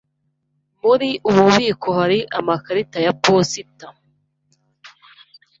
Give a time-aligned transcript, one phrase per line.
[0.85, 3.87] Muri ubu bubiko hari amakarita ya posita.